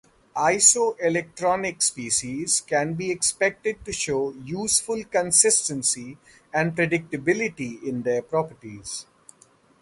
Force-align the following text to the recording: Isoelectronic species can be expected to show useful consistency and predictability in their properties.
Isoelectronic 0.35 1.79
species 1.83 2.61
can 2.61 2.95
be 2.95 3.11
expected 3.11 3.85
to 3.85 3.93
show 3.93 4.31
useful 4.31 5.03
consistency 5.03 6.17
and 6.51 6.75
predictability 6.75 7.83
in 7.83 8.01
their 8.01 8.23
properties. 8.23 9.05